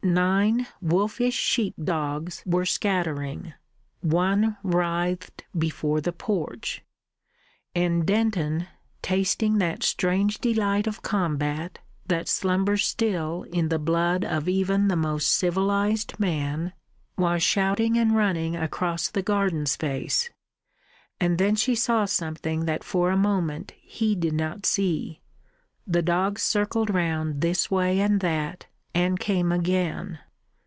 Nine 0.00 0.68
wolfish 0.80 1.34
sheep 1.36 1.74
dogs 1.82 2.44
were 2.46 2.64
scattering, 2.64 3.52
one 4.00 4.56
writhed 4.62 5.44
before 5.58 6.00
the 6.00 6.12
porch; 6.12 6.82
and 7.74 8.06
Denton, 8.06 8.68
tasting 9.02 9.58
that 9.58 9.82
strange 9.82 10.38
delight 10.38 10.86
of 10.86 11.02
combat 11.02 11.80
that 12.06 12.28
slumbers 12.28 12.84
still 12.86 13.42
in 13.52 13.70
the 13.70 13.78
blood 13.80 14.24
of 14.24 14.48
even 14.48 14.86
the 14.86 14.96
most 14.96 15.30
civilised 15.34 16.18
man, 16.20 16.74
was 17.18 17.42
shouting 17.42 17.98
and 17.98 18.14
running 18.16 18.54
across 18.54 19.08
the 19.08 19.20
garden 19.22 19.66
space. 19.66 20.30
And 21.20 21.38
then 21.38 21.56
she 21.56 21.74
saw 21.74 22.04
something 22.04 22.66
that 22.66 22.84
for 22.84 23.10
a 23.10 23.16
moment 23.16 23.72
he 23.76 24.14
did 24.14 24.34
not 24.34 24.64
see. 24.64 25.22
The 25.88 26.02
dogs 26.02 26.42
circled 26.44 26.88
round 26.88 27.40
this 27.40 27.68
way 27.68 27.98
and 27.98 28.20
that, 28.20 28.66
and 28.94 29.20
came 29.20 29.52
again. 29.52 30.18